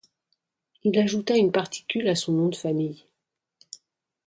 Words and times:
Il 0.81 0.97
ajouta 0.97 1.37
une 1.37 1.51
particule 1.51 2.07
à 2.09 2.15
son 2.15 2.31
nom 2.33 2.47
de 2.49 2.55
famille. 2.55 3.05